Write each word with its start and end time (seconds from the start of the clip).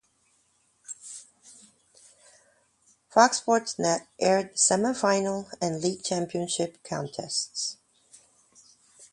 Fox 3.11 3.37
Sports 3.37 3.77
Net 3.77 4.07
aired 4.19 4.53
the 4.53 4.57
semifinal 4.57 5.47
and 5.61 5.79
league 5.79 6.01
championship 6.03 6.83
contests. 6.83 7.77